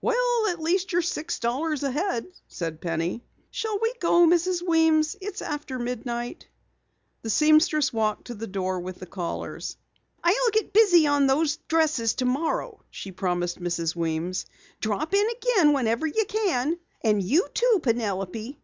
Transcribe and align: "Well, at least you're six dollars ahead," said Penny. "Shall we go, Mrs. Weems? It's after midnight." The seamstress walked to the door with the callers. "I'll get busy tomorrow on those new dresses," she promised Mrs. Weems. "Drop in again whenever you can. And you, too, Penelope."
"Well, 0.00 0.46
at 0.50 0.58
least 0.60 0.90
you're 0.90 1.02
six 1.02 1.38
dollars 1.38 1.84
ahead," 1.84 2.26
said 2.48 2.80
Penny. 2.80 3.22
"Shall 3.52 3.78
we 3.78 3.94
go, 4.00 4.26
Mrs. 4.26 4.60
Weems? 4.60 5.14
It's 5.20 5.40
after 5.40 5.78
midnight." 5.78 6.48
The 7.22 7.30
seamstress 7.30 7.92
walked 7.92 8.26
to 8.26 8.34
the 8.34 8.48
door 8.48 8.80
with 8.80 8.98
the 8.98 9.06
callers. 9.06 9.76
"I'll 10.24 10.34
get 10.52 10.72
busy 10.72 11.02
tomorrow 11.04 11.14
on 11.20 11.26
those 11.28 11.58
new 11.58 11.62
dresses," 11.68 12.16
she 12.90 13.12
promised 13.12 13.60
Mrs. 13.60 13.94
Weems. 13.94 14.46
"Drop 14.80 15.14
in 15.14 15.28
again 15.30 15.72
whenever 15.72 16.08
you 16.08 16.24
can. 16.24 16.80
And 17.04 17.22
you, 17.22 17.46
too, 17.54 17.78
Penelope." 17.80 18.58